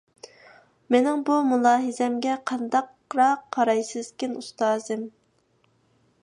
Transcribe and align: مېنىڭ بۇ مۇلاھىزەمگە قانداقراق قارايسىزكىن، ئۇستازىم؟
مېنىڭ 0.93 1.19
بۇ 1.27 1.35
مۇلاھىزەمگە 1.49 2.37
قانداقراق 2.53 3.45
قارايسىزكىن، 3.57 4.35
ئۇستازىم؟ 4.41 5.07